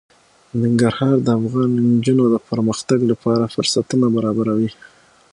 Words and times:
ننګرهار 0.61 1.15
د 1.23 1.27
افغان 1.39 1.71
نجونو 1.93 2.23
د 2.29 2.35
پرمختګ 2.49 2.99
لپاره 3.11 3.51
فرصتونه 3.53 4.05
برابروي. 4.15 4.71